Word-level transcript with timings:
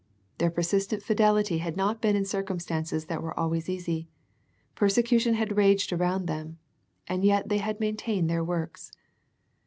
Their 0.39 0.49
per 0.49 0.63
sistent 0.63 1.03
fidelity 1.03 1.59
had 1.59 1.77
not 1.77 2.01
been 2.01 2.15
in 2.15 2.25
circumstances 2.25 3.05
that 3.05 3.21
were 3.21 3.39
always 3.39 3.69
easy. 3.69 4.09
Persecution 4.73 5.35
had 5.35 5.55
raged 5.57 5.93
around 5.93 6.25
them, 6.25 6.57
and 7.07 7.23
yet 7.23 7.49
they 7.49 7.59
had 7.59 7.79
maintained 7.79 8.27
their 8.27 8.43
works. 8.43 8.91